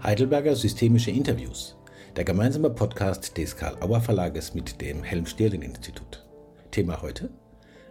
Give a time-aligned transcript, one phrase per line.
[0.00, 1.76] Heidelberger Systemische Interviews,
[2.14, 6.24] der gemeinsame Podcast des Karl-Auer Verlages mit dem Helm-Stierlin-Institut.
[6.70, 7.30] Thema heute: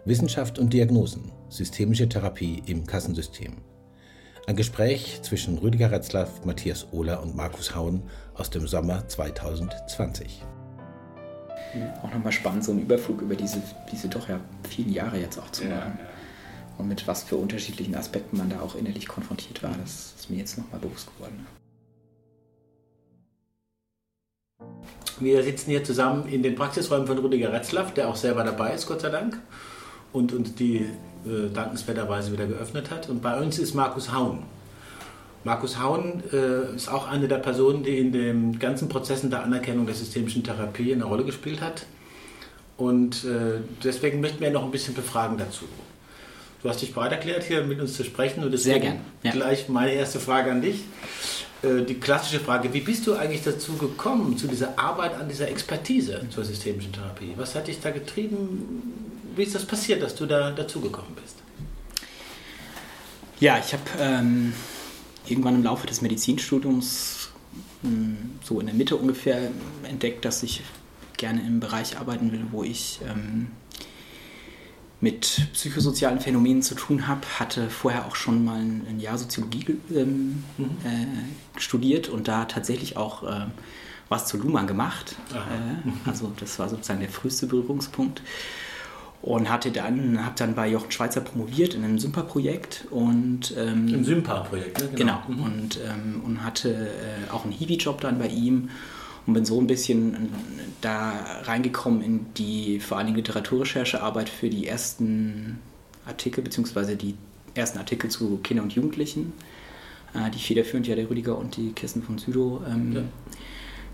[0.06, 3.58] Wissenschaft und Diagnosen, systemische Therapie im Kassensystem.
[4.46, 8.02] Ein Gespräch zwischen Rüdiger Retzlaff, Matthias Ohler und Markus Hauen
[8.32, 10.42] aus dem Sommer 2020.
[12.02, 13.60] Auch nochmal spannend, so einen Überflug über diese,
[13.92, 15.98] diese doch ja vielen Jahre jetzt auch zu machen.
[15.98, 16.08] Ja, ja.
[16.78, 20.38] Und mit was für unterschiedlichen Aspekten man da auch innerlich konfrontiert war, das ist mir
[20.38, 21.46] jetzt nochmal bewusst geworden.
[25.20, 28.86] Wir sitzen hier zusammen in den Praxisräumen von Rüdiger Retzlaff, der auch selber dabei ist,
[28.86, 29.38] Gott sei Dank,
[30.12, 30.86] und uns die
[31.26, 33.08] äh, dankenswerterweise wieder geöffnet hat.
[33.08, 34.44] Und bei uns ist Markus Hauen.
[35.44, 39.86] Markus Hauen äh, ist auch eine der Personen, die in den ganzen Prozessen der Anerkennung
[39.86, 41.86] der systemischen Therapie eine Rolle gespielt hat.
[42.76, 45.64] Und äh, deswegen möchten wir noch ein bisschen befragen dazu.
[46.62, 48.42] Du hast dich bereit erklärt, hier mit uns zu sprechen.
[48.42, 49.00] Und Sehr gern.
[49.22, 49.30] Ja.
[49.30, 50.84] Gleich meine erste Frage an dich.
[51.62, 55.48] Äh, die klassische Frage, wie bist du eigentlich dazu gekommen, zu dieser Arbeit an dieser
[55.48, 57.32] Expertise zur systemischen Therapie?
[57.36, 59.20] Was hat dich da getrieben?
[59.34, 61.36] Wie ist das passiert, dass du da dazu gekommen bist?
[63.40, 64.52] Ja, ich habe ähm,
[65.26, 67.30] irgendwann im Laufe des Medizinstudiums
[67.82, 69.50] mh, hm, so in der Mitte ungefähr
[69.84, 70.62] entdeckt, dass ich
[71.16, 73.48] gerne im Bereich arbeiten will, wo ich ähm,
[75.00, 80.42] mit psychosozialen Phänomenen zu tun habe, hatte vorher auch schon mal ein, Jahr Soziologie ähm,
[80.56, 80.64] mhm.
[80.84, 83.46] äh, studiert und da tatsächlich auch äh,
[84.08, 85.14] was zu Luhmann gemacht.
[85.32, 88.22] Äh, also das war sozusagen der früheste Berührungspunkt.
[89.20, 94.04] Und hatte dann, habe dann bei Jochen Schweizer promoviert in einem Sympa-Projekt und ähm, Im
[94.04, 94.90] Sympa-Projekt, ne?
[94.94, 95.22] Genau.
[95.26, 95.38] genau.
[95.40, 95.44] Mhm.
[95.44, 98.70] Und, ähm, und hatte äh, auch einen Hiwi-Job dann bei ihm
[99.28, 100.18] und bin so ein bisschen äh,
[100.80, 101.12] da
[101.42, 105.58] reingekommen in die vor allen Dingen Literaturrecherchearbeit für die ersten
[106.06, 107.14] Artikel, beziehungsweise die
[107.54, 109.34] ersten Artikel zu Kindern und Jugendlichen,
[110.14, 113.02] äh, die federführend ja der Rüdiger und die Kirsten von Südow ähm, ja.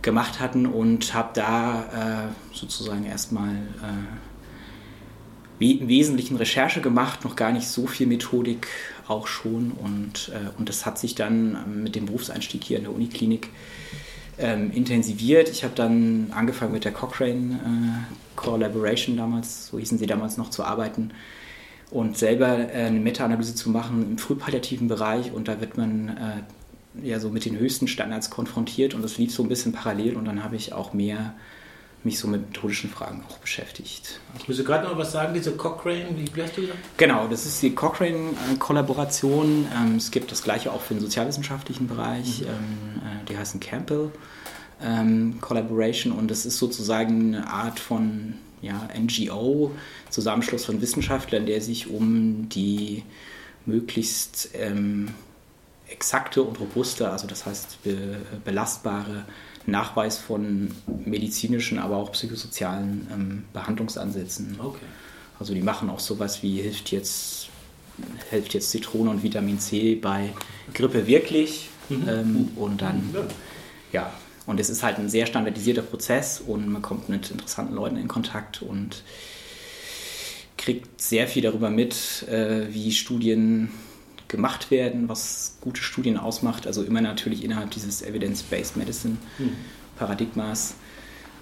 [0.02, 3.56] gemacht hatten und habe da äh, sozusagen erstmal
[5.58, 8.68] äh, im Wesentlichen Recherche gemacht, noch gar nicht so viel Methodik
[9.08, 12.94] auch schon und, äh, und das hat sich dann mit dem Berufseinstieg hier in der
[12.94, 13.48] Uniklinik
[14.38, 15.48] ähm, intensiviert.
[15.48, 20.50] Ich habe dann angefangen mit der Cochrane äh, Collaboration damals, so hießen sie damals noch,
[20.50, 21.10] zu arbeiten
[21.90, 27.06] und selber äh, eine Meta-Analyse zu machen im frühpalliativen Bereich und da wird man äh,
[27.06, 30.24] ja so mit den höchsten Standards konfrontiert und das lief so ein bisschen parallel und
[30.24, 31.34] dann habe ich auch mehr
[32.04, 34.20] mich so mit methodischen Fragen auch beschäftigt.
[34.38, 36.78] Ich muss gerade noch was sagen, diese Cochrane, wie hast du gesagt?
[36.98, 39.66] Genau, das ist die Cochrane-Kollaboration.
[39.74, 42.42] Ähm, es gibt das gleiche auch für den sozialwissenschaftlichen Bereich.
[42.42, 42.46] Mhm.
[42.46, 44.10] Ähm, äh, die heißen Campbell
[44.82, 49.72] ähm, Collaboration und das ist sozusagen eine Art von ja, NGO,
[50.10, 53.02] Zusammenschluss von Wissenschaftlern, der sich um die
[53.66, 55.10] möglichst ähm,
[55.88, 59.24] exakte und robuste, also das heißt be belastbare
[59.66, 60.70] Nachweis von
[61.04, 64.56] medizinischen, aber auch psychosozialen ähm, Behandlungsansätzen.
[64.58, 64.78] Okay.
[65.38, 67.48] Also die machen auch sowas wie hilft jetzt,
[68.30, 70.32] hilft jetzt Zitrone und Vitamin C bei
[70.74, 72.08] Grippe wirklich mhm.
[72.08, 73.10] ähm, und dann
[73.92, 74.00] ja.
[74.00, 74.12] ja.
[74.46, 78.08] Und es ist halt ein sehr standardisierter Prozess und man kommt mit interessanten Leuten in
[78.08, 79.02] Kontakt und
[80.58, 83.70] kriegt sehr viel darüber mit, äh, wie Studien
[84.28, 86.66] gemacht werden, was gute Studien ausmacht.
[86.66, 89.56] Also immer natürlich innerhalb dieses Evidence-Based Medicine mhm.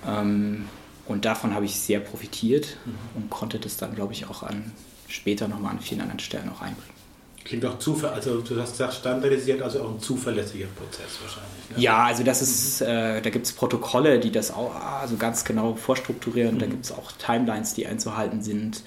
[0.04, 0.69] Ähm,
[1.06, 2.94] und davon habe ich sehr profitiert mhm.
[3.14, 4.72] und konnte das dann, glaube ich, auch an,
[5.08, 7.01] später nochmal an vielen anderen Stellen auch einbringen.
[7.44, 11.70] Klingt auch zuverlässig, also du hast gesagt standardisiert, also auch ein zuverlässiger Prozess wahrscheinlich.
[11.70, 11.82] Ne?
[11.82, 15.75] Ja, also das ist, äh, da gibt es Protokolle, die das auch also ganz genau
[15.75, 16.54] vorstrukturieren.
[16.54, 16.58] Mhm.
[16.60, 18.82] Da gibt es auch Timelines, die einzuhalten sind.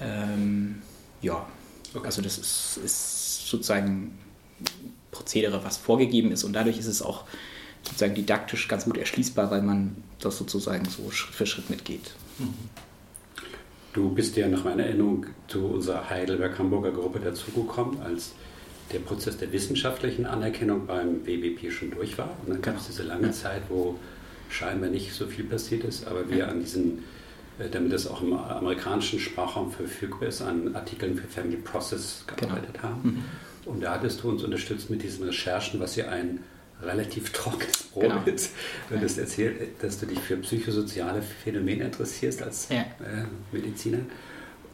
[0.00, 0.82] Ähm,
[1.22, 1.46] ja,
[1.94, 2.06] okay.
[2.06, 4.18] also das ist, ist sozusagen
[5.12, 7.24] Prozedere, was vorgegeben ist und dadurch ist es auch
[7.84, 12.12] sozusagen didaktisch ganz gut erschließbar, weil man das sozusagen so Schritt für Schritt mitgeht.
[12.38, 12.54] Mhm.
[13.96, 18.32] Du bist ja nach meiner Erinnerung zu unserer Heidelberg-Hamburger Gruppe dazugekommen, als
[18.92, 22.36] der Prozess der wissenschaftlichen Anerkennung beim BBP schon durch war.
[22.44, 23.98] Und dann gab es diese lange Zeit, wo
[24.50, 27.04] scheinbar nicht so viel passiert ist, aber wir an diesen,
[27.58, 32.74] äh, damit das auch im amerikanischen Sprachraum verfügbar ist, an Artikeln für Family Process gearbeitet
[32.74, 32.84] genau.
[32.84, 33.00] haben.
[33.02, 33.24] Mhm.
[33.64, 36.40] Und da hattest du uns unterstützt mit diesen Recherchen, was ja ein
[36.82, 38.22] relativ trockenes Brot genau.
[38.24, 38.52] ist.
[38.90, 42.80] Du hast erzählt, dass du dich für psychosoziale Phänomene interessierst als ja.
[42.80, 44.00] äh, Mediziner.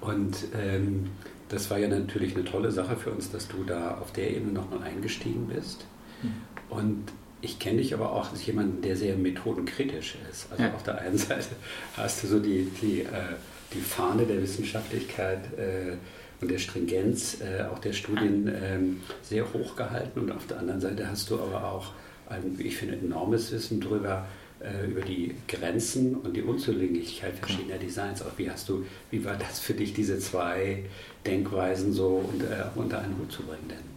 [0.00, 1.10] Und ähm,
[1.48, 4.52] das war ja natürlich eine tolle Sache für uns, dass du da auf der Ebene
[4.52, 5.84] nochmal eingestiegen bist.
[6.22, 6.32] Mhm.
[6.70, 10.46] Und ich kenne dich aber auch als jemanden, der sehr methodenkritisch ist.
[10.50, 10.74] Also ja.
[10.74, 11.50] auf der einen Seite
[11.96, 13.36] hast du so die, die, äh,
[13.74, 15.96] die Fahne der Wissenschaftlichkeit äh,
[16.42, 20.80] und der Stringenz äh, auch der Studien ähm, sehr hoch gehalten und auf der anderen
[20.80, 21.92] Seite hast du aber auch
[22.28, 24.26] ein, wie ich finde, enormes Wissen darüber,
[24.60, 28.22] äh, über die Grenzen und die Unzulänglichkeit verschiedener Designs.
[28.22, 30.84] Auch wie hast du, wie war das für dich, diese zwei
[31.24, 33.68] Denkweisen so unter, unter einen Hut zu bringen?
[33.68, 33.92] Denn?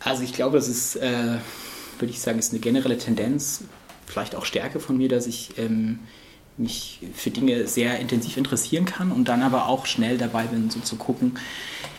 [0.00, 1.36] Also ich glaube, das ist, äh,
[1.98, 3.64] würde ich sagen, ist eine generelle Tendenz,
[4.06, 5.98] vielleicht auch Stärke von mir, dass ich ähm,
[6.58, 10.80] mich für Dinge sehr intensiv interessieren kann und dann aber auch schnell dabei bin, so
[10.80, 11.38] zu gucken,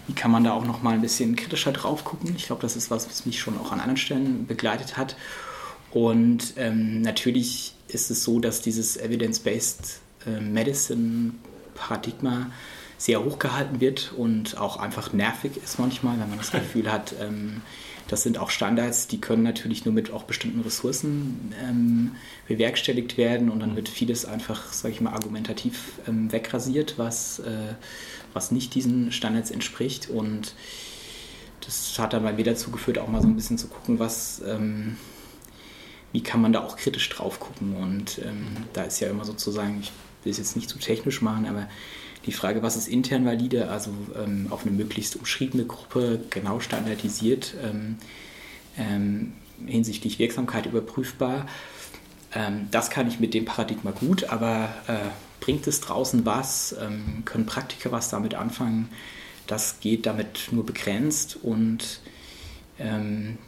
[0.07, 2.33] wie kann man da auch noch mal ein bisschen kritischer drauf gucken.
[2.35, 5.15] Ich glaube, das ist was, was mich schon auch an anderen Stellen begleitet hat.
[5.91, 12.51] Und ähm, natürlich ist es so, dass dieses Evidence-Based äh, Medicine-Paradigma
[12.97, 17.61] sehr hochgehalten wird und auch einfach nervig ist manchmal, wenn man das Gefühl hat, ähm,
[18.09, 22.15] das sind auch Standards, die können natürlich nur mit auch bestimmten Ressourcen ähm,
[22.47, 27.75] bewerkstelligt werden und dann wird vieles einfach, sage ich mal, argumentativ ähm, wegrasiert, was, äh,
[28.33, 30.09] was nicht diesen Standards entspricht.
[30.09, 30.55] Und
[31.61, 34.41] das hat dann bei mir dazu geführt, auch mal so ein bisschen zu gucken, was,
[34.43, 34.97] ähm,
[36.11, 37.75] wie kann man da auch kritisch drauf gucken.
[37.75, 39.91] Und ähm, da ist ja immer sozusagen, ich
[40.23, 41.67] will es jetzt nicht zu technisch machen, aber
[42.25, 47.55] die Frage, was ist intern valide, also ähm, auf eine möglichst umschriebene Gruppe genau standardisiert
[47.63, 47.97] ähm,
[48.77, 49.33] ähm
[49.67, 51.45] hinsichtlich Wirksamkeit überprüfbar.
[52.33, 54.97] Ähm, das kann ich mit dem Paradigma gut, aber äh,
[55.41, 56.75] bringt es draußen was?
[56.79, 58.87] Ähm, können Praktiker was damit anfangen?
[59.47, 62.01] Das geht damit nur begrenzt und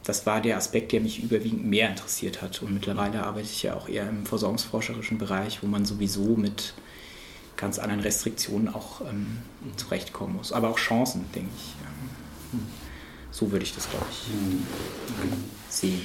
[0.03, 2.61] das war der Aspekt, der mich überwiegend mehr interessiert hat.
[2.61, 6.73] Und mittlerweile arbeite ich ja auch eher im versorgungsforscherischen Bereich, wo man sowieso mit
[7.61, 9.37] ganz anderen Restriktionen auch ähm,
[9.77, 10.51] zurechtkommen muss.
[10.51, 11.75] Aber auch Chancen, denke ich.
[12.53, 12.59] Ähm,
[13.29, 14.27] so würde ich das, glaube ich,
[15.69, 16.01] sehen.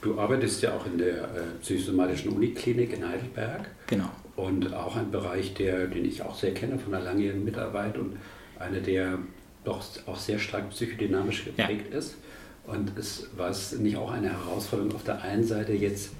[0.00, 1.26] Du arbeitest ja auch in der äh,
[1.60, 3.68] psychosomatischen Uniklinik in Heidelberg.
[3.88, 4.08] Genau.
[4.36, 8.16] Und auch ein Bereich, der, den ich auch sehr kenne von der langjährigen Mitarbeit und
[8.58, 9.18] einer, der
[9.64, 11.98] doch auch sehr stark psychodynamisch geprägt ja.
[11.98, 12.14] ist.
[12.66, 16.10] Und es war es nicht auch eine Herausforderung, auf der einen Seite jetzt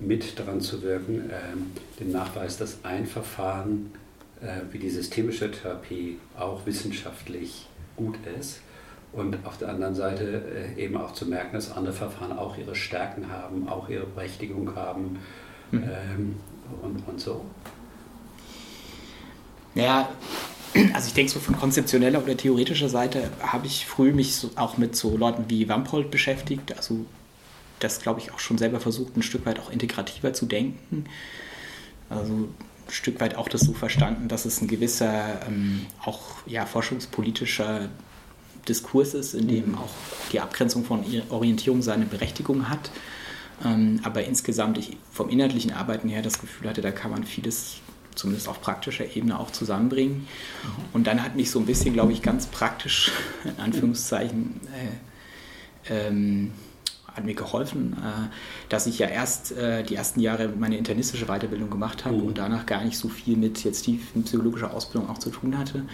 [0.00, 1.70] mit daran zu wirken, ähm,
[2.00, 3.92] den Nachweis, dass ein Verfahren
[4.70, 7.66] wie die systemische Therapie auch wissenschaftlich
[7.96, 8.60] gut ist
[9.12, 10.42] und auf der anderen Seite
[10.76, 14.74] äh, eben auch zu merken, dass andere Verfahren auch ihre Stärken haben, auch ihre Berechtigung
[14.74, 15.18] haben
[15.70, 15.82] mhm.
[15.82, 16.36] ähm,
[16.82, 17.44] und, und so.
[19.74, 20.08] Ja,
[20.94, 24.78] also ich denke so von konzeptioneller oder theoretischer Seite habe ich früh mich so auch
[24.78, 26.74] mit so Leuten wie Wampold beschäftigt.
[26.76, 27.04] Also
[27.80, 31.04] das glaube ich auch schon selber versucht, ein Stück weit auch integrativer zu denken.
[32.08, 32.48] Also
[32.92, 37.88] Stück weit auch das so verstanden, dass es ein gewisser ähm, auch ja, forschungspolitischer
[38.68, 39.78] Diskurs ist, in dem mhm.
[39.78, 39.90] auch
[40.30, 42.90] die Abgrenzung von Orientierung seine Berechtigung hat.
[43.64, 47.76] Ähm, aber insgesamt ich vom inhaltlichen Arbeiten her das Gefühl hatte, da kann man vieles
[48.14, 50.16] zumindest auf praktischer Ebene auch zusammenbringen.
[50.16, 50.84] Mhm.
[50.92, 53.10] Und dann hat mich so ein bisschen, glaube ich, ganz praktisch,
[53.44, 54.60] in Anführungszeichen,
[55.88, 56.52] äh, ähm,
[57.14, 58.28] hat mir geholfen, äh,
[58.68, 62.22] dass ich ja erst äh, die ersten Jahre meine internistische Weiterbildung gemacht habe mhm.
[62.22, 65.84] und danach gar nicht so viel mit jetzt tiefen psychologischer Ausbildung auch zu tun hatte.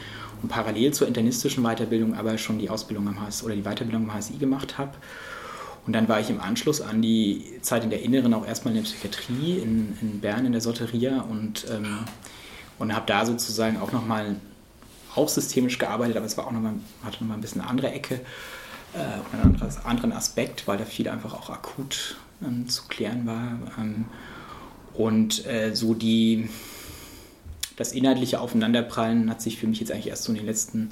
[0.43, 4.15] Und parallel zur internistischen Weiterbildung aber schon die Ausbildung am HS oder die Weiterbildung am
[4.15, 4.93] HSI gemacht habe.
[5.87, 8.83] Und dann war ich im Anschluss an die Zeit in der Inneren auch erstmal in
[8.83, 12.01] der Psychiatrie in, in Bern in der Soteria und, ähm,
[12.79, 14.37] und habe da sozusagen auch nochmal
[15.15, 17.91] auch systemisch gearbeitet, aber es war auch noch mal, hatte nochmal ein bisschen eine andere
[17.91, 18.21] Ecke,
[18.95, 23.59] äh, einen anderen Aspekt, weil da viel einfach auch akut ähm, zu klären war.
[23.79, 24.07] Ähm,
[24.95, 26.49] und äh, so die,
[27.77, 30.91] das inhaltliche Aufeinanderprallen hat sich für mich jetzt eigentlich erst so in den letzten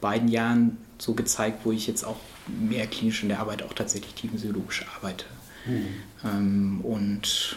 [0.00, 4.14] beiden Jahren so gezeigt, wo ich jetzt auch mehr klinisch in der Arbeit auch tatsächlich
[4.14, 5.24] tiefenpsychologisch arbeite.
[5.66, 5.86] Mhm.
[6.24, 7.56] Ähm, und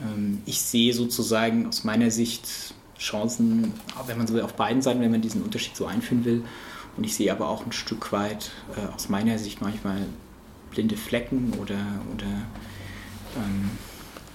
[0.00, 3.72] ähm, ich sehe sozusagen aus meiner Sicht Chancen,
[4.06, 6.44] wenn man so auf beiden Seiten, wenn man diesen Unterschied so einführen will.
[6.96, 10.02] Und ich sehe aber auch ein Stück weit äh, aus meiner Sicht manchmal
[10.70, 11.78] blinde Flecken oder,
[12.14, 12.26] oder
[13.36, 13.70] ähm,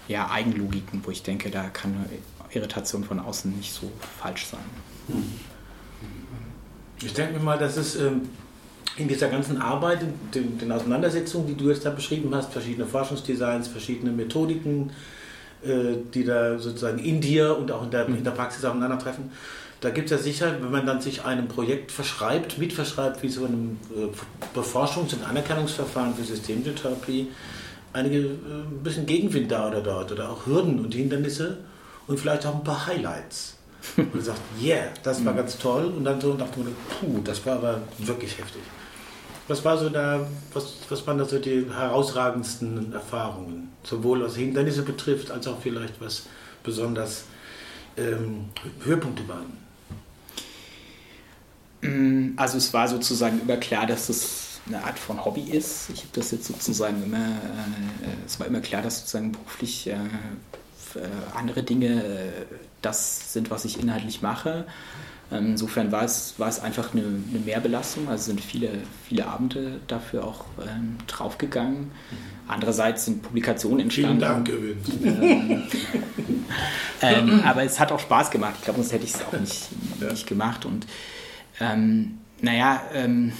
[0.08, 4.60] ja, Eigenlogiken, wo ich denke, da kann eine Irritation von außen nicht so falsch sein.
[5.08, 5.24] Mhm.
[7.02, 8.22] Ich denke mir mal, dass es ähm,
[8.98, 10.00] in dieser ganzen Arbeit,
[10.34, 14.92] den, den, Auseinandersetzungen, die du jetzt da beschrieben hast, verschiedene Forschungsdesigns, verschiedene Methodiken,
[15.64, 19.32] äh, die da sozusagen in dir und auch in der, in der Praxis aufeinandertreffen,
[19.82, 23.46] da gibt es ja sicher, wenn man dann sich einem Projekt verschreibt, mitverschreibt, wie so
[23.46, 27.28] einem äh, Beforschungs- und Anerkennungsverfahren für systemische Therapie,
[27.94, 31.58] einige äh, ein bisschen Gegenwind da oder dort oder auch Hürden und Hindernisse
[32.08, 33.58] und vielleicht auch ein paar Highlights.
[33.98, 35.38] Und sagt, yeah, das war mhm.
[35.38, 35.86] ganz toll.
[35.86, 38.64] Und dann so dachte man, puh, das war aber wirklich heftig.
[39.48, 43.72] Was war so da, was, was waren da so die herausragendsten Erfahrungen?
[43.84, 46.24] Sowohl was Hindernisse betrifft, als auch vielleicht was
[46.64, 47.26] besonders
[47.96, 48.46] ähm,
[48.84, 49.65] Höhepunkte waren?
[51.86, 55.90] Mm, also es war sozusagen über klar, dass es eine Art von Hobby ist.
[55.94, 59.96] Ich habe das jetzt sozusagen immer, äh, es war immer klar, dass sozusagen beruflich äh,
[61.36, 62.30] andere Dinge äh,
[62.82, 64.66] das sind, was ich inhaltlich mache.
[65.32, 68.70] Ähm, insofern war es, war es einfach eine, eine Mehrbelastung, also sind viele,
[69.08, 71.92] viele Abende dafür auch ähm, draufgegangen.
[72.48, 74.20] Andererseits sind Publikationen entstanden.
[74.20, 75.70] Vielen Dank.
[77.02, 78.54] Ähm, ähm, aber es hat auch Spaß gemacht.
[78.60, 79.68] Ich glaube, sonst hätte ich es auch nicht,
[80.00, 80.12] ja.
[80.12, 80.66] nicht gemacht.
[80.66, 80.86] Und
[81.60, 83.34] ähm, naja, ähm,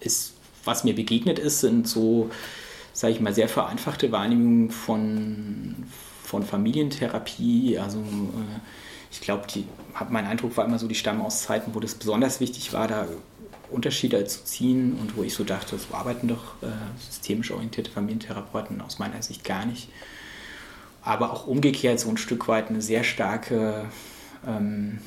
[0.00, 2.30] ist, was mir begegnet ist, sind so,
[2.92, 5.74] sage ich mal, sehr vereinfachte Wahrnehmungen von,
[6.22, 7.78] von Familientherapie.
[7.78, 8.60] Also äh,
[9.10, 9.46] ich glaube,
[10.10, 13.06] mein Eindruck war immer so, die stammen aus Zeiten, wo das besonders wichtig war, da
[13.70, 16.66] Unterschiede zu ziehen und wo ich so dachte, so arbeiten doch äh,
[16.98, 19.88] systemisch orientierte Familientherapeuten aus meiner Sicht gar nicht.
[21.02, 23.86] Aber auch umgekehrt so ein Stück weit eine sehr starke,
[24.46, 24.98] ähm,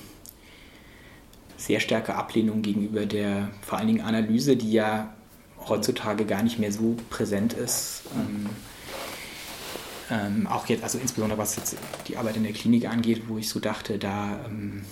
[1.58, 5.14] sehr starke Ablehnung gegenüber der vor allen Dingen Analyse, die ja
[5.68, 8.04] heutzutage gar nicht mehr so präsent ist.
[8.16, 8.50] Ähm,
[10.10, 11.76] ähm, auch jetzt, also insbesondere was jetzt
[12.08, 14.84] die Arbeit in der Klinik angeht, wo ich so dachte, da ähm,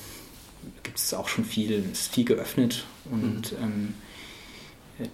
[0.83, 3.57] gibt es auch schon viel, ist viel geöffnet und mhm.
[3.63, 3.93] ähm,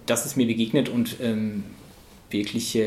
[0.06, 1.64] das ist mir begegnet und ähm,
[2.30, 2.78] wirklich,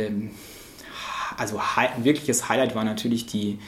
[1.37, 3.59] also ein wirkliches Highlight war natürlich die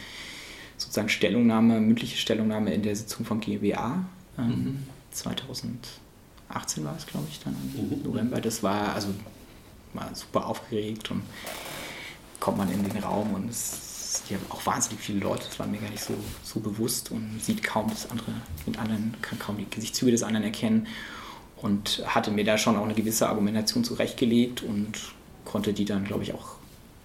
[0.78, 4.06] sozusagen Stellungnahme, mündliche Stellungnahme in der Sitzung vom GBA.
[4.38, 4.88] Ähm, mhm.
[5.12, 8.04] 2018 war es, glaube ich, dann im mhm.
[8.04, 8.42] November.
[8.42, 9.10] Das war also
[9.94, 11.24] war super aufgeregt und
[12.40, 13.88] kommt man in den Raum und es
[14.30, 16.14] die haben auch wahnsinnig viele Leute, das war mir gar nicht so,
[16.44, 18.32] so bewusst und sieht kaum das andere,
[18.66, 20.88] den anderen, kann kaum die Gesichtszüge des anderen erkennen
[21.58, 24.94] und hatte mir da schon auch eine gewisse Argumentation zurechtgelegt und
[25.46, 26.58] konnte die dann, glaube ich, auch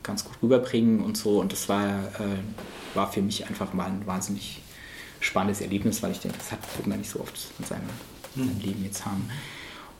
[0.03, 1.41] ganz gut rüberbringen und so.
[1.41, 1.89] Und das war,
[2.21, 4.61] äh, war für mich einfach mal ein wahnsinnig
[5.23, 7.89] spannendes Erlebnis, weil ich denke, das hat, wird man nicht so oft in seinem,
[8.37, 9.29] in seinem Leben jetzt haben.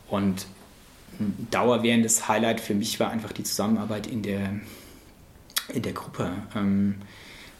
[0.09, 0.45] Und
[1.19, 4.59] ein dauerwährendes Highlight für mich war einfach die Zusammenarbeit in der
[5.69, 6.95] in der Gruppe, ähm,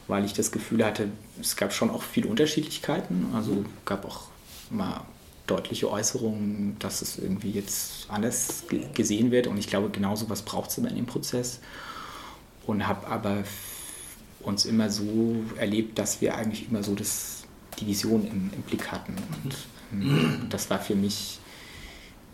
[0.07, 3.27] weil ich das Gefühl hatte, es gab schon auch viele Unterschiedlichkeiten.
[3.33, 4.23] Also gab auch
[4.69, 5.01] mal
[5.47, 9.47] deutliche Äußerungen, dass es irgendwie jetzt anders gesehen wird.
[9.47, 11.59] Und ich glaube, genau so was braucht es immer in dem Prozess.
[12.65, 13.43] Und habe aber
[14.41, 17.42] uns immer so erlebt, dass wir eigentlich immer so das,
[17.83, 19.15] die Vision im, im Blick hatten.
[19.43, 19.55] Und
[19.91, 21.39] ähm, das war für mich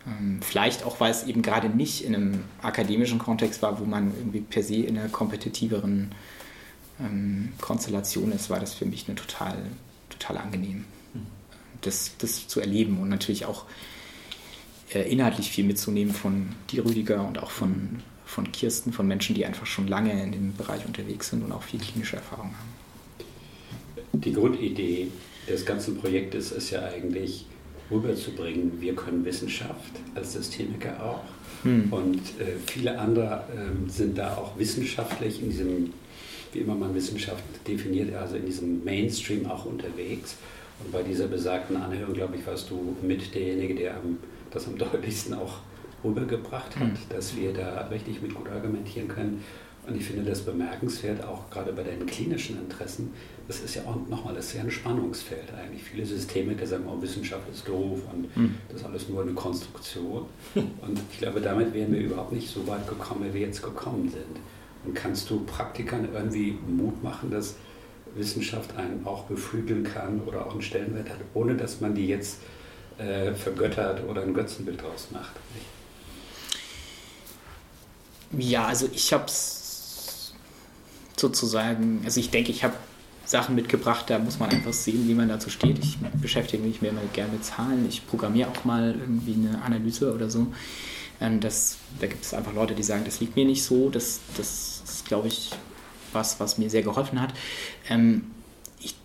[0.07, 4.13] ähm, vielleicht auch, weil es eben gerade nicht in einem akademischen Kontext war, wo man
[4.15, 6.11] irgendwie per se in einer kompetitiveren
[6.99, 9.57] ähm, Konstellation ist, war das für mich eine total,
[10.09, 10.85] total angenehm,
[11.81, 13.65] das, das zu erleben und natürlich auch
[14.93, 19.45] äh, inhaltlich viel mitzunehmen von die Rüdiger und auch von, von Kirsten, von Menschen, die
[19.45, 22.79] einfach schon lange in dem Bereich unterwegs sind und auch viel klinische Erfahrung haben.
[24.21, 25.09] Die Grundidee
[25.49, 27.45] des ganzen Projektes ist ja eigentlich,
[27.91, 28.79] rüberzubringen.
[28.79, 31.23] Wir können Wissenschaft als Systemiker auch.
[31.63, 31.91] Hm.
[31.91, 35.93] Und äh, viele andere äh, sind da auch wissenschaftlich in diesem,
[36.53, 40.37] wie immer man Wissenschaft definiert, also in diesem Mainstream auch unterwegs.
[40.83, 44.17] Und bei dieser besagten Anhörung, glaube ich, warst du mit derjenige, der am,
[44.51, 45.57] das am deutlichsten auch
[46.03, 46.97] rübergebracht hat, hm.
[47.09, 49.43] dass wir da richtig mit gut argumentieren können.
[49.87, 53.11] Und ich finde das bemerkenswert, auch gerade bei deinen klinischen Interessen.
[53.47, 55.81] Das ist ja auch nochmal, das ist ja ein Spannungsfeld eigentlich.
[55.81, 58.55] Viele Systemiker sagen, oh, Wissenschaft ist doof und mhm.
[58.67, 60.25] das ist alles nur eine Konstruktion.
[60.53, 64.09] Und ich glaube, damit wären wir überhaupt nicht so weit gekommen, wie wir jetzt gekommen
[64.09, 64.39] sind.
[64.85, 67.55] Und kannst du Praktikern irgendwie Mut machen, dass
[68.15, 72.39] Wissenschaft einen auch beflügeln kann oder auch einen Stellenwert hat, ohne dass man die jetzt
[72.97, 75.31] äh, vergöttert oder ein Götzenbild draus macht?
[78.37, 79.58] Ja, also ich habe es
[81.19, 82.73] sozusagen, also ich denke, ich habe
[83.25, 85.77] Sachen mitgebracht, da muss man einfach sehen, wie man dazu steht.
[85.79, 87.85] Ich beschäftige mich mehr mal gerne mit Zahlen.
[87.87, 90.47] Ich programmiere auch mal irgendwie eine Analyse oder so.
[91.21, 93.89] Ähm, das, da gibt es einfach Leute, die sagen, das liegt mir nicht so.
[93.89, 95.51] Das, das ist, glaube ich,
[96.11, 97.33] was, was mir sehr geholfen hat.
[97.87, 98.31] Ähm,
[98.81, 98.95] ich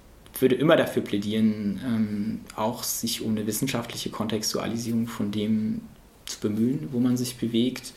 [0.41, 5.83] würde immer dafür plädieren, ähm, auch sich um eine wissenschaftliche Kontextualisierung von dem
[6.25, 7.93] zu bemühen, wo man sich bewegt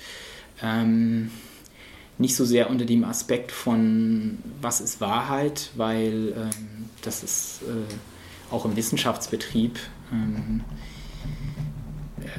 [2.18, 8.54] nicht so sehr unter dem Aspekt von, was ist Wahrheit, weil ähm, das ist äh,
[8.54, 9.78] auch im Wissenschaftsbetrieb
[10.12, 10.62] ähm,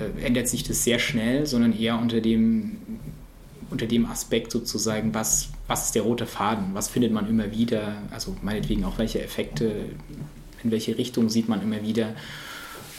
[0.00, 2.78] äh, ändert sich das sehr schnell, sondern eher unter dem,
[3.70, 8.02] unter dem Aspekt sozusagen, was, was ist der rote Faden, was findet man immer wieder,
[8.10, 9.84] also meinetwegen auch welche Effekte,
[10.64, 12.14] in welche Richtung sieht man immer wieder.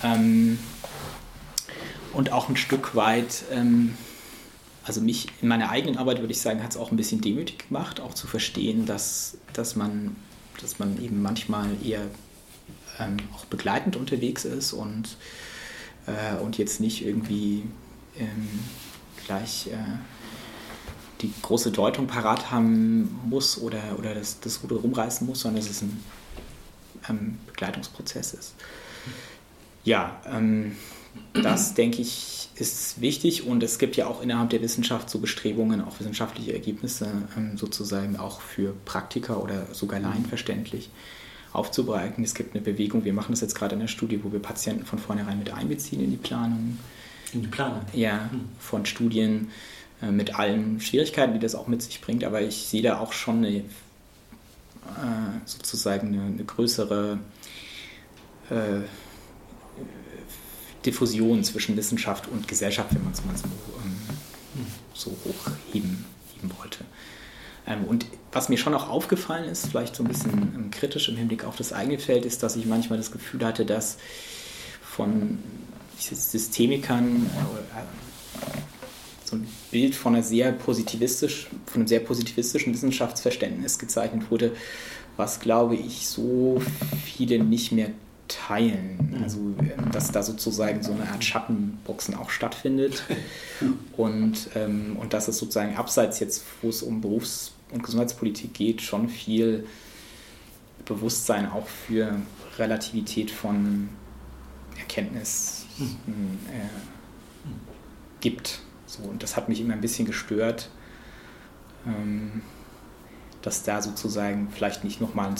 [0.03, 0.59] Ähm,
[2.13, 3.93] und auch ein Stück weit ähm,
[4.83, 7.67] also mich in meiner eigenen Arbeit würde ich sagen, hat es auch ein bisschen demütig
[7.67, 10.15] gemacht, auch zu verstehen, dass, dass, man,
[10.61, 12.01] dass man eben manchmal eher
[12.99, 15.17] ähm, auch begleitend unterwegs ist und,
[16.07, 17.63] äh, und jetzt nicht irgendwie
[18.17, 18.47] ähm,
[19.25, 19.97] gleich äh,
[21.21, 25.69] die große Deutung parat haben muss oder, oder das, das Ruder rumreißen muss, sondern dass
[25.69, 26.03] es ein
[27.09, 28.55] ähm, Begleitungsprozess ist.
[29.83, 30.75] Ja, ähm,
[31.33, 35.81] das denke ich ist wichtig und es gibt ja auch innerhalb der Wissenschaft so Bestrebungen,
[35.81, 40.89] auch wissenschaftliche Ergebnisse ähm, sozusagen auch für Praktiker oder sogar Laien verständlich
[41.53, 42.23] aufzubereiten.
[42.23, 44.85] Es gibt eine Bewegung, wir machen das jetzt gerade in der Studie, wo wir Patienten
[44.85, 46.77] von vornherein mit einbeziehen in die Planung.
[47.33, 47.81] In die Planung?
[47.93, 48.41] Ja, hm.
[48.59, 49.49] von Studien
[50.01, 53.13] äh, mit allen Schwierigkeiten, die das auch mit sich bringt, aber ich sehe da auch
[53.13, 53.63] schon eine, äh,
[55.45, 57.19] sozusagen eine, eine größere
[58.49, 58.81] äh,
[60.85, 63.45] Diffusion zwischen Wissenschaft und Gesellschaft, wenn man es mal so,
[63.83, 66.05] ähm, so hochheben
[66.57, 66.85] wollte.
[67.67, 71.17] Ähm, und was mir schon auch aufgefallen ist, vielleicht so ein bisschen ähm, kritisch im
[71.17, 73.97] Hinblick auf das eigene Feld, ist, dass ich manchmal das Gefühl hatte, dass
[74.81, 75.39] von
[75.97, 77.81] Systemikern äh,
[79.25, 84.55] so ein Bild von, einer sehr positivistisch, von einem sehr positivistischen Wissenschaftsverständnis gezeichnet wurde,
[85.17, 86.61] was, glaube ich, so
[87.05, 87.91] viele nicht mehr
[88.29, 89.11] teilen.
[89.11, 89.23] Mhm.
[89.23, 93.03] Also, ähm, dass da sozusagen so eine Art Schattenboxen auch stattfindet.
[93.97, 98.81] und, ähm, und dass es sozusagen abseits jetzt, wo es um Berufs- und Gesundheitspolitik geht,
[98.81, 99.67] schon viel
[100.85, 102.15] Bewusstsein auch für
[102.57, 103.89] Relativität von
[104.77, 106.39] Erkenntnis mhm.
[106.47, 107.49] äh,
[108.21, 108.61] gibt.
[108.85, 110.69] So, und das hat mich immer ein bisschen gestört,
[111.85, 112.41] ähm,
[113.41, 115.35] dass da sozusagen vielleicht nicht nochmal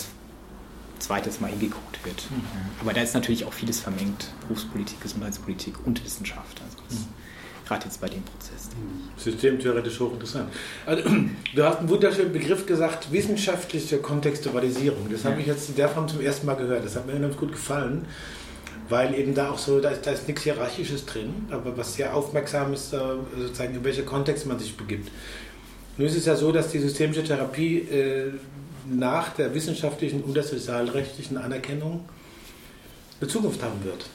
[1.00, 2.30] zweites Mal hingeguckt wird.
[2.30, 2.42] Mhm.
[2.82, 6.62] Aber da ist natürlich auch vieles vermengt, Berufspolitik, Gesundheitspolitik und Wissenschaft.
[6.62, 7.08] Also mhm.
[7.70, 8.70] Gerade jetzt bei dem Prozess.
[9.18, 10.52] Systemtheoretisch hochinteressant.
[10.88, 11.04] Also,
[11.56, 15.08] du hast einen wunderschönen Begriff gesagt, wissenschaftliche Kontextualisierung.
[15.12, 15.30] Das ja.
[15.30, 16.84] habe ich jetzt in der Form zum ersten Mal gehört.
[16.84, 18.06] Das hat mir ganz gut gefallen,
[18.90, 22.16] weil eben da auch so, da ist, da ist nichts Hierarchisches drin, aber was sehr
[22.16, 22.98] aufmerksam ist, äh,
[23.38, 25.12] sozusagen in welcher Kontext man sich begibt.
[26.00, 28.32] Nun ist es ja so, dass die systemische Therapie äh,
[28.90, 32.06] nach der wissenschaftlichen und der sozialrechtlichen Anerkennung
[33.20, 34.06] eine Zukunft haben wird.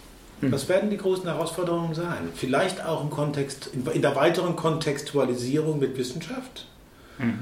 [0.40, 0.52] Hm.
[0.52, 2.28] Was werden die großen Herausforderungen sein?
[2.34, 6.66] Vielleicht auch im Kontext, in der weiteren Kontextualisierung mit Wissenschaft
[7.18, 7.40] mhm.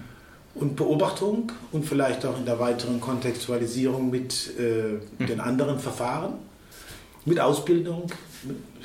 [0.54, 5.26] und Beobachtung und vielleicht auch in der weiteren Kontextualisierung mit äh, mhm.
[5.26, 6.34] den anderen Verfahren,
[7.24, 8.10] mit Ausbildung.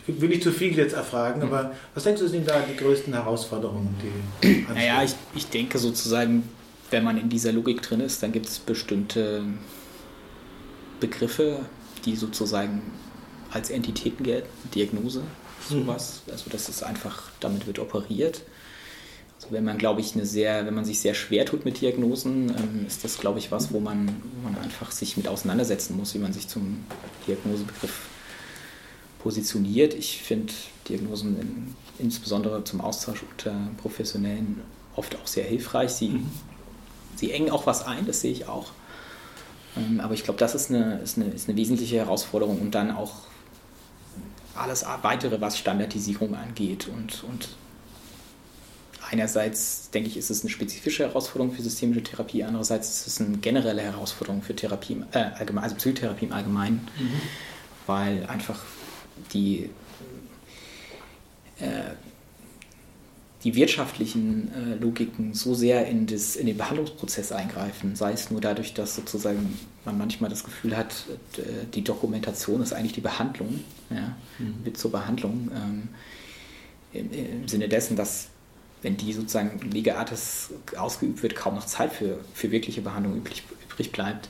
[0.07, 1.47] Ich will nicht zu viel jetzt erfragen, mhm.
[1.47, 3.95] aber was denkst du, sind da die größten Herausforderungen?
[4.43, 6.43] Die naja, ich, ich denke sozusagen,
[6.89, 9.43] wenn man in dieser Logik drin ist, dann gibt es bestimmte
[10.99, 11.59] Begriffe,
[12.05, 12.81] die sozusagen
[13.51, 14.49] als Entitäten gelten.
[14.73, 15.23] Diagnose,
[15.67, 16.21] sowas.
[16.25, 16.33] Mhm.
[16.33, 18.43] Also das ist einfach, damit wird operiert.
[19.35, 22.49] Also wenn man, glaube ich, eine sehr, wenn man sich sehr schwer tut mit Diagnosen,
[22.49, 26.15] ähm, ist das, glaube ich, was, wo man, wo man einfach sich mit auseinandersetzen muss,
[26.15, 26.83] wie man sich zum
[27.27, 28.07] Diagnosebegriff
[29.19, 29.93] positioniert.
[29.93, 30.53] Ich finde
[30.89, 34.61] Diagnosen in, insbesondere zum Austausch unter Professionellen
[34.95, 35.91] oft auch sehr hilfreich.
[35.91, 36.31] Sie mhm
[37.17, 38.71] sie engen auch was ein, das sehe ich auch.
[39.75, 42.91] Ähm, aber ich glaube, das ist eine, ist, eine, ist eine wesentliche Herausforderung und dann
[42.91, 43.13] auch
[44.55, 46.87] alles weitere, was Standardisierung angeht.
[46.87, 47.49] Und, und
[49.11, 53.37] einerseits, denke ich, ist es eine spezifische Herausforderung für systemische Therapie, andererseits ist es eine
[53.37, 57.21] generelle Herausforderung für Therapie, äh, allgemein, also Psychotherapie im Allgemeinen, mhm.
[57.85, 58.59] weil einfach
[59.33, 59.69] die
[61.59, 61.93] äh,
[63.47, 68.41] die wirtschaftlichen äh, Logiken so sehr in, das, in den Behandlungsprozess eingreifen, sei es nur
[68.41, 71.05] dadurch, dass sozusagen man manchmal das Gefühl hat,
[71.37, 74.65] äh, die Dokumentation ist eigentlich die Behandlung, ja, mhm.
[74.65, 75.87] wird zur Behandlung, ähm,
[76.91, 78.27] im, im, Sinne dessen, dass
[78.81, 83.43] wenn die sozusagen Lege Artis ausgeübt wird, kaum noch Zeit für, für wirkliche Behandlung übrig,
[83.71, 84.27] übrig bleibt,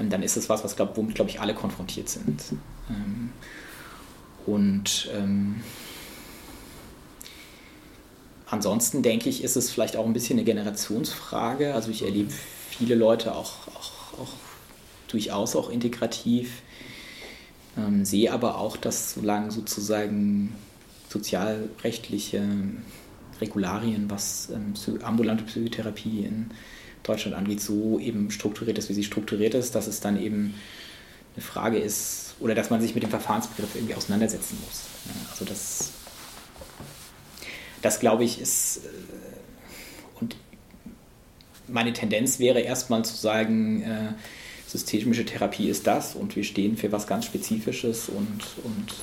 [0.00, 2.42] ähm, dann ist es was, was glaub, womit, glaube ich, alle konfrontiert sind.
[2.90, 3.30] Ähm,
[4.46, 5.62] und ähm,
[8.50, 11.74] ansonsten denke ich, ist es vielleicht auch ein bisschen eine Generationsfrage.
[11.74, 12.30] Also ich erlebe
[12.70, 14.32] viele Leute auch, auch, auch
[15.08, 16.62] durchaus auch integrativ,
[17.76, 20.54] ähm, sehe aber auch, dass solange sozusagen
[21.08, 22.42] sozialrechtliche
[23.40, 26.50] Regularien, was ähm, ambulante Psychotherapie in
[27.02, 30.54] Deutschland angeht, so eben strukturiert ist, wie sie strukturiert ist, dass es dann eben
[31.34, 34.84] eine Frage ist oder dass man sich mit dem Verfahrensbegriff irgendwie auseinandersetzen muss.
[35.30, 35.92] Also das
[37.82, 40.36] das glaube ich ist, äh, und
[41.68, 44.12] meine Tendenz wäre erstmal zu sagen, äh,
[44.66, 48.94] systemische Therapie ist das und wir stehen für was ganz Spezifisches und, und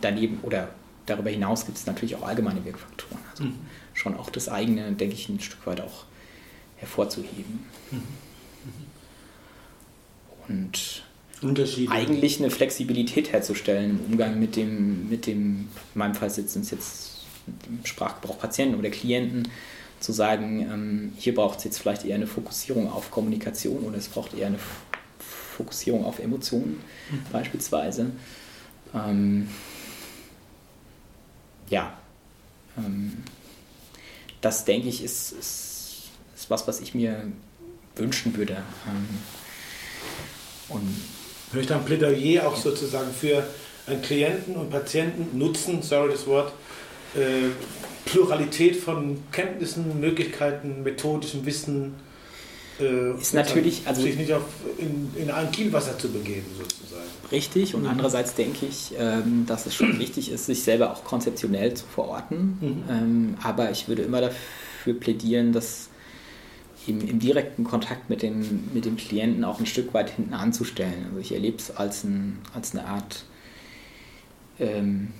[0.00, 0.70] daneben oder
[1.06, 3.18] darüber hinaus gibt es natürlich auch allgemeine Wirkfaktoren.
[3.30, 3.58] Also mhm.
[3.92, 6.04] schon auch das eigene, denke ich, ein Stück weit auch
[6.76, 7.66] hervorzuheben.
[7.90, 8.02] Mhm.
[10.48, 11.03] Und
[11.90, 16.70] eigentlich eine Flexibilität herzustellen im Umgang mit dem, mit dem, in meinem Fall sind es
[16.70, 17.10] jetzt
[17.66, 19.48] im Sprachgebrauch Patienten oder Klienten
[20.00, 24.08] zu sagen, ähm, hier braucht es jetzt vielleicht eher eine Fokussierung auf Kommunikation oder es
[24.08, 24.58] braucht eher eine
[25.56, 26.80] Fokussierung auf Emotionen
[27.10, 27.22] mhm.
[27.32, 28.10] beispielsweise.
[28.94, 29.48] Ähm,
[31.68, 31.96] ja,
[32.76, 33.22] ähm,
[34.40, 37.26] das denke ich ist, ist, ist, was, was ich mir
[37.96, 38.62] wünschen würde.
[38.86, 39.08] Ähm,
[41.52, 43.44] und ich möchte ein Plädoyer auch sozusagen für
[43.86, 46.52] einen Klienten und Patienten nutzen, sorry das Wort,
[47.14, 47.50] äh,
[48.06, 51.94] Pluralität von Kenntnissen, Möglichkeiten, methodischem Wissen.
[52.80, 54.42] Äh, ist natürlich, also sich nicht auf,
[54.78, 57.04] in, in ein Kielwasser zu begeben, sozusagen.
[57.30, 57.88] Richtig, und mhm.
[57.88, 62.58] andererseits denke ich, ähm, dass es schon wichtig ist, sich selber auch konzeptionell zu verorten.
[62.60, 62.84] Mhm.
[62.90, 65.88] Ähm, aber ich würde immer dafür plädieren, dass
[66.86, 71.06] im, im, direkten Kontakt mit dem, mit dem Klienten auch ein Stück weit hinten anzustellen.
[71.08, 73.24] Also ich erlebe es als, ein, als eine Art
[74.58, 75.12] ähm,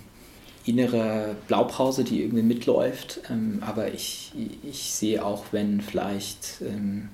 [0.64, 3.20] innere Blaupause, die irgendwie mitläuft.
[3.30, 7.08] Ähm, aber ich, ich sehe auch, wenn vielleicht ähm,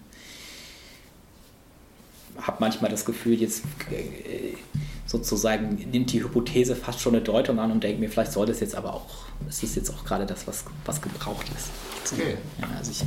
[2.39, 4.55] habe manchmal das Gefühl, jetzt äh,
[5.07, 8.61] sozusagen nimmt die Hypothese fast schon eine Deutung an und denke mir, vielleicht soll das
[8.61, 12.13] jetzt aber auch, es ist jetzt auch gerade das, was, was gebraucht ist.
[12.13, 12.37] Okay.
[12.61, 13.03] Ja, also ich,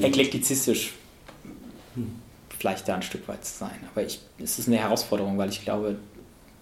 [0.00, 0.92] eklektizistisch
[2.64, 3.78] vielleicht da ein Stück weit zu sein.
[3.92, 5.96] Aber ich, es ist eine Herausforderung, weil ich glaube,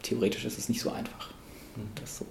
[0.03, 1.31] theoretisch ist es nicht so einfach.
[1.95, 2.27] Das so.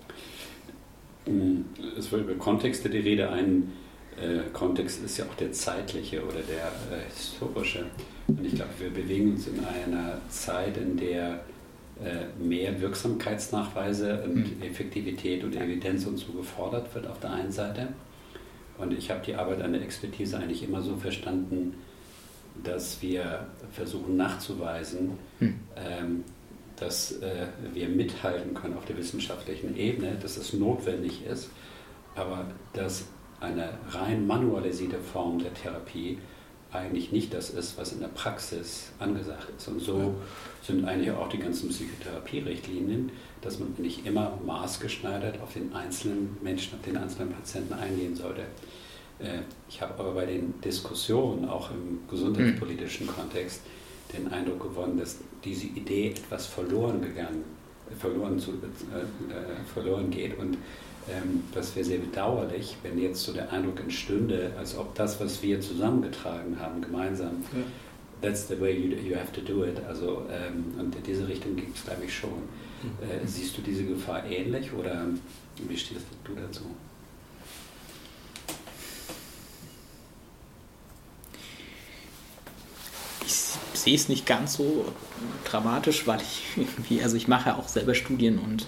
[1.32, 1.62] Mm,
[1.98, 3.30] es war über Kontexte die Rede.
[3.30, 3.72] Ein
[4.20, 7.86] äh, Kontext ist ja auch der zeitliche oder der äh, historische.
[8.28, 11.46] Und ich glaube, wir bewegen uns in einer Zeit, in der
[12.04, 14.62] äh, mehr Wirksamkeitsnachweise und mhm.
[14.64, 17.88] Effektivität und Evidenz und so gefordert wird auf der einen Seite.
[18.82, 21.76] Und ich habe die Arbeit an der Expertise eigentlich immer so verstanden,
[22.64, 25.60] dass wir versuchen nachzuweisen, mhm.
[25.76, 26.24] ähm,
[26.76, 31.50] dass äh, wir mithalten können auf der wissenschaftlichen Ebene, dass es notwendig ist,
[32.16, 33.06] aber dass
[33.40, 36.18] eine rein manualisierte Form der Therapie
[36.72, 39.68] eigentlich nicht das ist, was in der Praxis angesagt ist.
[39.68, 40.16] Und so
[40.62, 46.78] sind eigentlich auch die ganzen Psychotherapie-Richtlinien, dass man nicht immer maßgeschneidert auf den einzelnen Menschen,
[46.78, 48.44] auf den einzelnen Patienten eingehen sollte.
[49.20, 53.62] Äh, ich habe aber bei den Diskussionen, auch im gesundheitspolitischen Kontext,
[54.14, 57.44] den Eindruck gewonnen, dass diese Idee etwas verloren gegangen,
[58.00, 60.58] verloren, zu, äh, äh, verloren geht und
[61.10, 65.42] ähm, das wäre sehr bedauerlich, wenn jetzt so der Eindruck entstünde, als ob das, was
[65.42, 67.64] wir zusammengetragen haben, gemeinsam, ja.
[68.22, 69.80] that's the way you, you have to do it.
[69.88, 72.30] Also, ähm, und in diese Richtung ging es, glaube ich, schon.
[72.30, 73.26] Mhm.
[73.26, 75.08] Äh, siehst du diese Gefahr ähnlich oder
[75.68, 76.64] wie stehst du dazu?
[83.26, 84.86] Ich sehe es nicht ganz so
[85.46, 88.68] dramatisch, weil ich irgendwie, also ich mache auch selber Studien und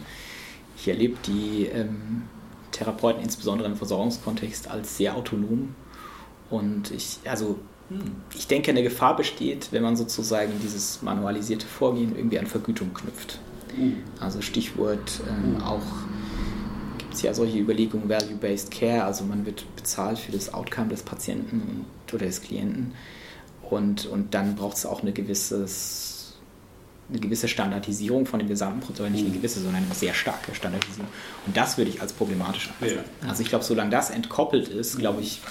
[0.83, 2.23] ich erlebe die ähm,
[2.71, 5.75] Therapeuten insbesondere im Versorgungskontext als sehr autonom.
[6.49, 12.17] Und ich, also hm, ich denke, eine Gefahr besteht, wenn man sozusagen dieses manualisierte Vorgehen
[12.17, 13.39] irgendwie an Vergütung knüpft.
[13.77, 14.03] Hm.
[14.19, 15.63] Also Stichwort ähm, hm.
[15.63, 15.85] auch
[16.97, 21.03] gibt es ja solche Überlegungen, Value-Based Care, also man wird bezahlt für das Outcome des
[21.03, 22.93] Patienten oder des Klienten.
[23.69, 26.12] Und, und dann braucht es auch eine gewisses
[27.09, 29.33] eine gewisse Standardisierung von dem gesamten Prozess, nicht eine mhm.
[29.33, 31.07] gewisse, sondern eine sehr starke Standardisierung.
[31.45, 32.99] Und das würde ich als problematisch ansehen.
[33.21, 33.29] Ja.
[33.29, 35.41] Also ich glaube, solange das entkoppelt ist, glaube ich,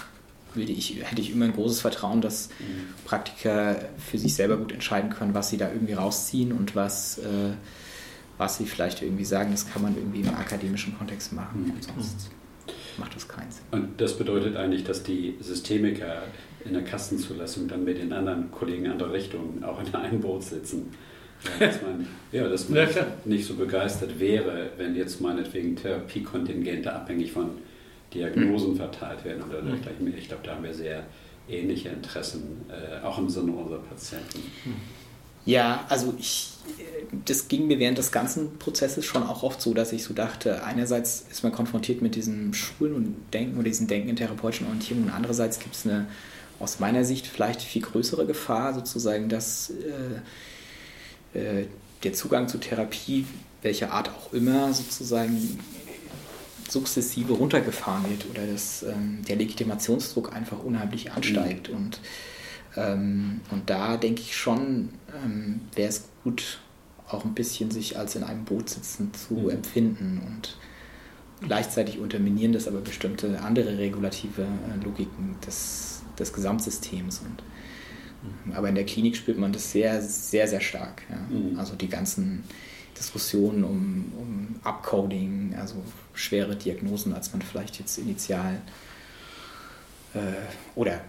[0.55, 3.05] würde ich, hätte ich immer ein großes Vertrauen, dass mhm.
[3.05, 7.53] Praktiker für sich selber gut entscheiden können, was sie da irgendwie rausziehen und was, äh,
[8.39, 11.67] was sie vielleicht irgendwie sagen, das kann man irgendwie im akademischen Kontext machen.
[11.67, 11.83] Mhm.
[11.83, 12.31] Sonst
[12.99, 13.63] macht das keinen Sinn.
[13.71, 16.25] Und das bedeutet eigentlich, dass die Systemiker
[16.65, 20.91] in der Kastenzulassung dann mit den anderen Kollegen anderer Richtungen auch in einem Boot sitzen
[21.61, 26.93] ja, dass man, ja, dass man ja, nicht so begeistert wäre, wenn jetzt meinetwegen Therapiekontingente
[26.93, 27.51] abhängig von
[28.15, 30.15] Diagnosen verteilt werden oder mhm.
[30.17, 31.05] Ich glaube, da haben wir sehr
[31.49, 34.41] ähnliche Interessen, äh, auch im Sinne unserer Patienten.
[35.45, 36.51] Ja, also ich,
[37.25, 40.63] das ging mir während des ganzen Prozesses schon auch oft so, dass ich so dachte,
[40.63, 45.05] einerseits ist man konfrontiert mit diesem Schulen und Denken oder diesen Denken in therapeutischen Orientierung
[45.05, 46.07] und andererseits gibt es eine
[46.61, 50.21] aus meiner Sicht vielleicht viel größere Gefahr, sozusagen, dass äh,
[51.35, 51.65] äh,
[52.03, 53.27] der Zugang zu Therapie,
[53.63, 55.59] welcher Art auch immer, sozusagen
[56.69, 61.69] sukzessive runtergefahren wird oder dass ähm, der Legitimationsdruck einfach unheimlich ansteigt.
[61.69, 61.77] Mhm.
[61.77, 62.01] Und,
[62.77, 64.89] ähm, und da denke ich schon,
[65.25, 66.61] ähm, wäre es gut,
[67.09, 69.51] auch ein bisschen sich als in einem Boot sitzen zu mhm.
[69.51, 70.57] empfinden und
[71.43, 77.21] gleichzeitig unterminieren das aber bestimmte andere regulative äh, Logiken des, des Gesamtsystems.
[77.21, 77.43] Und
[78.55, 81.03] aber in der Klinik spürt man das sehr, sehr, sehr stark.
[81.11, 81.17] Ja.
[81.37, 81.59] Mhm.
[81.59, 82.45] Also die ganzen
[82.97, 85.77] Diskussionen um, um Upcoding, also
[86.15, 88.61] schwere Diagnosen, als man vielleicht jetzt initial
[90.15, 90.19] äh,
[90.75, 91.01] oder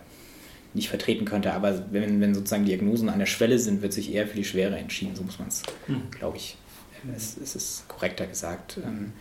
[0.73, 1.54] nicht vertreten könnte.
[1.54, 4.78] Aber wenn, wenn sozusagen Diagnosen an der Schwelle sind, wird sich eher für die Schwere
[4.78, 5.15] entschieden.
[5.15, 6.10] So muss man es, mhm.
[6.12, 6.58] glaube ich,
[7.15, 9.13] es, es, ist korrekter gesagt, ähm,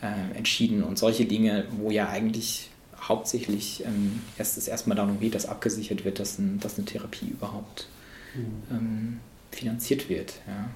[0.00, 0.82] äh, entschieden.
[0.82, 2.70] Und solche Dinge, wo ja eigentlich
[3.02, 7.28] hauptsächlich ähm, erst es erstmal darum geht, dass abgesichert wird, dass, ein, dass eine Therapie
[7.28, 7.88] überhaupt
[8.34, 8.62] mhm.
[8.70, 10.34] ähm, finanziert wird.
[10.46, 10.68] Ja.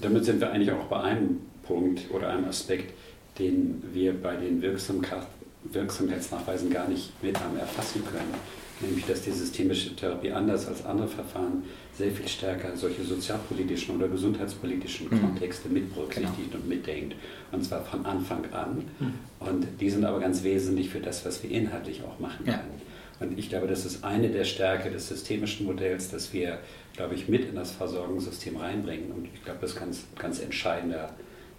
[0.00, 2.92] Damit sind wir eigentlich auch bei einem Punkt oder einem Aspekt,
[3.38, 5.26] den wir bei den Wirksamkeit,
[5.64, 8.34] Wirksamkeitsnachweisen gar nicht mit haben erfassen können.
[8.80, 11.62] Nämlich, dass die systemische Therapie anders als andere Verfahren
[11.96, 15.20] sehr viel stärker solche sozialpolitischen oder gesundheitspolitischen mhm.
[15.20, 16.62] Kontexte mitberücksichtigt genau.
[16.62, 17.14] und mitdenkt.
[17.52, 18.84] Und zwar von Anfang an.
[18.98, 19.14] Mhm.
[19.38, 22.54] Und die sind aber ganz wesentlich für das, was wir inhaltlich auch machen ja.
[22.54, 22.82] können.
[23.20, 26.58] Und ich glaube, das ist eine der Stärke des systemischen Modells, dass wir,
[26.96, 29.12] glaube ich, mit in das Versorgungssystem reinbringen.
[29.12, 31.10] Und ich glaube, das ist ganz, ganz entscheidender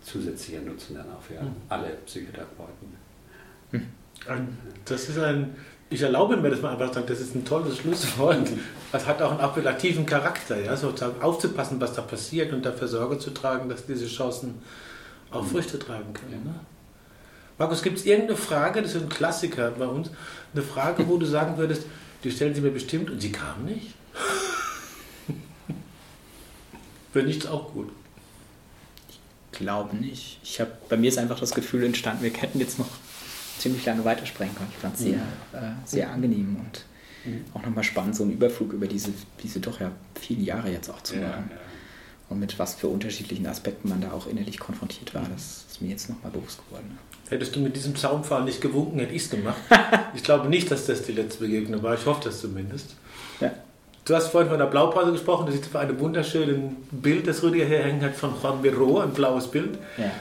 [0.01, 1.56] zusätzlicher Nutzen dann auch für mhm.
[1.69, 3.06] alle Psychotherapeuten.
[3.71, 3.88] Hm.
[4.86, 5.56] Das ist ein,
[5.89, 8.49] ich erlaube mir das mal einfach zu sagen, das ist ein tolles Schlusswort.
[8.91, 13.19] Das hat auch einen appellativen Charakter, ja, sozusagen aufzupassen, was da passiert und dafür Sorge
[13.19, 14.61] zu tragen, dass diese Chancen
[15.31, 15.49] auch hm.
[15.49, 16.43] Früchte tragen können.
[16.43, 16.55] Ne?
[17.57, 20.09] Markus, gibt es irgendeine Frage, das ist ein Klassiker bei uns,
[20.53, 21.83] eine Frage, wo du sagen würdest,
[22.23, 23.93] die stellen sie mir bestimmt und sie kam nicht?
[27.13, 27.91] Wäre nichts auch gut.
[29.09, 29.19] Ich
[29.57, 30.39] glaube nicht.
[30.43, 32.89] Ich habe bei mir ist einfach das Gefühl entstanden, wir hätten jetzt noch
[33.57, 34.69] ziemlich lange weitersprechen können.
[34.71, 35.57] Ich fand es sehr, mhm.
[35.57, 36.85] äh, sehr angenehm und
[37.25, 37.45] mhm.
[37.53, 41.01] auch nochmal spannend, so einen Überflug über diese, diese doch ja vielen Jahre jetzt auch
[41.01, 41.49] zu machen.
[41.49, 41.61] Ja, ja.
[42.27, 45.89] Und mit was für unterschiedlichen Aspekten man da auch innerlich konfrontiert war, das ist mir
[45.89, 46.97] jetzt nochmal bewusst geworden.
[47.29, 49.57] Hättest du mit diesem Zaunpfahl nicht gewunken, hätte ich es gemacht.
[50.15, 51.93] ich glaube nicht, dass das die letzte Begegnung war.
[51.95, 52.95] Ich hoffe das zumindest.
[53.39, 53.51] Ja.
[54.05, 55.47] Du hast vorhin von der Blaupause gesprochen.
[55.47, 59.11] Das ist für ein wunderschönes Bild, das Rüdiger hier hängen hat, von Juan Miro, ein
[59.11, 59.77] blaues Bild.
[59.97, 60.11] Ja.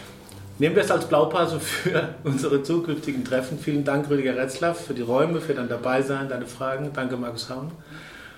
[0.59, 3.59] Nehmen wir es als Blaupause für unsere zukünftigen Treffen.
[3.59, 6.91] Vielen Dank, Rüdiger Retzlaff, für die Räume, für dein Dabeisein, deine Fragen.
[6.93, 7.73] Danke, Markus Haun.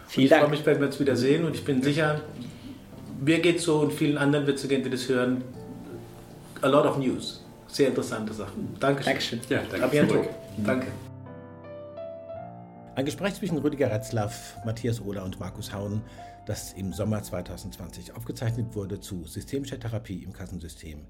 [0.09, 0.43] Vielen ich Dank.
[0.43, 2.21] freue mich, wenn wir uns wieder sehen und ich bin sicher,
[3.21, 5.43] mir geht so und vielen anderen wird es so gehen, die das hören.
[6.63, 7.45] A lot of news.
[7.69, 8.75] Sehr interessante Sachen.
[8.81, 9.13] Dankeschön.
[9.13, 9.41] Dankeschön.
[9.51, 10.29] Ja, danke.
[10.65, 10.87] Danke.
[12.95, 16.01] Ein Gespräch zwischen Rüdiger Retzlaff, Matthias Ohler und Markus Hauen,
[16.47, 21.01] das im Sommer 2020 aufgezeichnet wurde zu systemischer Therapie im Kassensystem,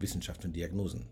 [0.00, 1.06] Wissenschaft und Diagnosen.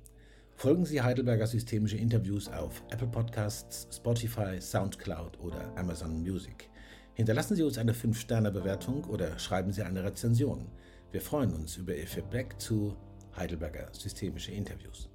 [0.57, 6.71] Folgen Sie Heidelberger systemische Interviews auf Apple Podcasts, Spotify, SoundCloud oder Amazon Music.
[7.15, 10.67] Hinterlassen Sie uns eine 5-Sterne-Bewertung oder schreiben Sie eine Rezension.
[11.13, 12.97] Wir freuen uns über Ihr Feedback zu
[13.37, 15.09] Heidelberger Systemische Interviews.